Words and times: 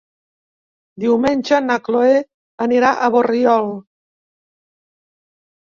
Diumenge 1.03 1.59
na 1.65 1.75
Cloè 1.89 2.17
anirà 2.67 2.95
a 3.09 3.13
Borriol. 3.19 3.71